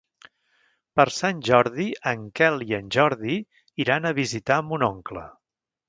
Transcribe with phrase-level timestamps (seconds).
[0.99, 3.39] Per Sant Jordi en Quel i en Jordi
[3.87, 5.29] iran a visitar mon oncle.